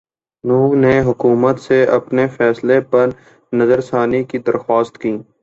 [0.43, 5.15] نہوں نے حکومت سے اپنے فیصلے پرنظرثانی کی درخواست کی